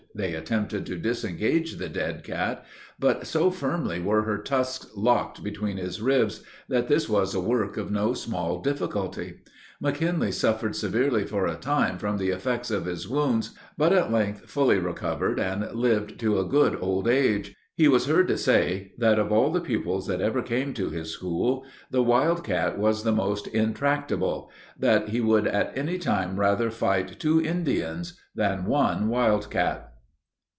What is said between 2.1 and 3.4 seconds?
cat; but